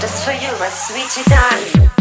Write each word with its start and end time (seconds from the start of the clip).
Just 0.00 0.24
for 0.24 0.32
you, 0.32 0.50
my 0.58 0.68
sweetie 0.68 1.22
darling. 1.30 1.99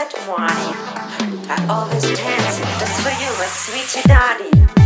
I 0.00 1.66
always 1.68 2.04
dance 2.04 2.60
just 2.78 3.00
for 3.02 3.10
you, 3.10 3.30
my 3.36 3.46
sweetie 3.46 4.06
darling. 4.06 4.77